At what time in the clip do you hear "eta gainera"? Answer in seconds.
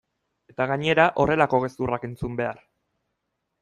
0.53-1.05